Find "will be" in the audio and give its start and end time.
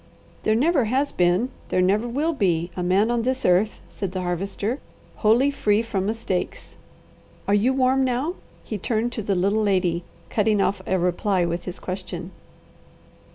2.07-2.71